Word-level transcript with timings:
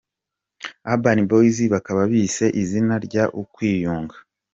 Urban 0.93 1.19
boyz 1.29 1.57
bakaba 1.73 2.01
bise 2.11 2.45
izina 2.61 2.93
rya 3.05 3.23
‘Ukwiyunga’. 3.41 4.15